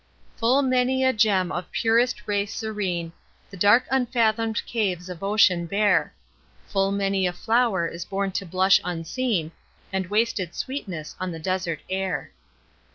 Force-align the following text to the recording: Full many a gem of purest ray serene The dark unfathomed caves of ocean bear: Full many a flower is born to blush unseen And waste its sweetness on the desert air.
Full 0.37 0.63
many 0.63 1.03
a 1.03 1.13
gem 1.13 1.51
of 1.51 1.71
purest 1.71 2.23
ray 2.27 2.47
serene 2.47 3.13
The 3.51 3.55
dark 3.55 3.85
unfathomed 3.91 4.65
caves 4.65 5.09
of 5.09 5.21
ocean 5.21 5.67
bear: 5.67 6.15
Full 6.65 6.91
many 6.91 7.27
a 7.27 7.33
flower 7.33 7.85
is 7.87 8.03
born 8.03 8.31
to 8.31 8.45
blush 8.47 8.81
unseen 8.83 9.51
And 9.93 10.07
waste 10.09 10.39
its 10.39 10.57
sweetness 10.57 11.15
on 11.19 11.31
the 11.31 11.37
desert 11.39 11.81
air. 11.87 12.31